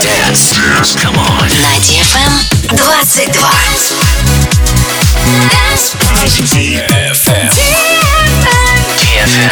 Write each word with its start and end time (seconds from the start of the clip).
Dance. 0.00 0.54
Dance. 0.54 0.96
Come 0.96 1.16
on. 1.16 1.48
На 1.62 1.76
DFM 1.78 2.32
22. 2.76 3.30
Dance. 5.50 5.96
DFM. 6.52 7.48
DFM. 8.98 9.50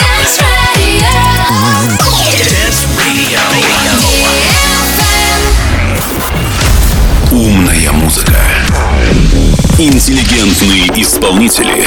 Dance 2.51 2.87
Radio. 2.99 3.41
Умная 7.31 7.93
музыка. 7.93 8.37
Интеллигентные 9.79 10.89
исполнители. 11.01 11.87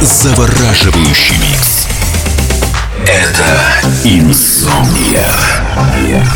Завораживающий 0.00 1.36
микс. 1.36 1.86
Это 3.06 3.44
Инсомния 4.04 5.30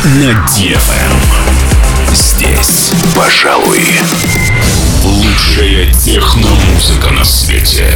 на 0.03 0.45
DFM. 0.45 1.46
Здесь, 2.17 2.93
пожалуй, 3.15 3.85
лучшая 5.03 5.93
техномузыка 5.93 7.11
на 7.11 7.23
свете. 7.23 7.93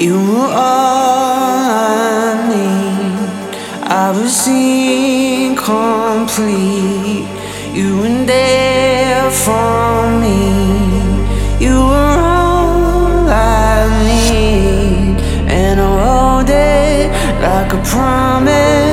You 0.00 0.14
were 0.14 0.52
all 0.52 1.70
I 1.70 2.34
need. 2.50 3.30
I 3.84 4.10
was 4.10 4.46
incomplete. 4.48 5.54
You 7.72 7.98
were 7.98 8.24
there 8.26 9.30
for 9.30 10.10
me. 10.20 10.40
You 11.64 11.76
were 11.78 12.18
all 12.18 13.28
I 13.28 13.86
need, 14.04 15.16
and 15.48 15.80
I 15.80 15.82
hold 16.04 16.50
it 16.50 17.10
like 17.40 17.72
a 17.72 17.80
promise. 17.88 18.83